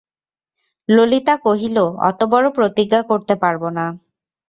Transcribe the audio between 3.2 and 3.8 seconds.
পারব